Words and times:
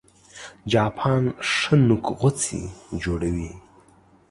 چاپان 0.71 1.23
ښه 1.51 1.73
نوک 1.87 2.05
غوڅي 2.19 2.61
جوړوي 3.03 3.51